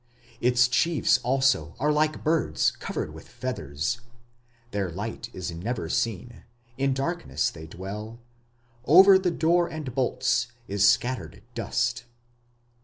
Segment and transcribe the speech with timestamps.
[0.39, 4.01] Its chiefs also are like birds covered with feathers;
[4.71, 6.43] The light is never seen,
[6.75, 8.19] in darkness they dwell....
[8.83, 12.05] Over the door and bolts is scattered dust.